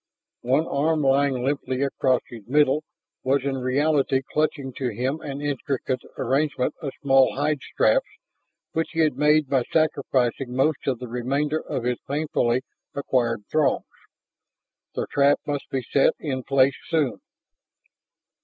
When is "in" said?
3.43-3.59, 16.19-16.41